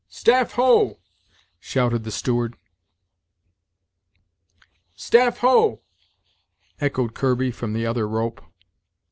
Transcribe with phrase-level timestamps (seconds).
[0.09, 0.97] "Staff, ho!"
[1.59, 2.57] shouted the steward.
[4.95, 5.81] "Staff, ho!"
[6.79, 8.41] echoed Kirby, from the other rope.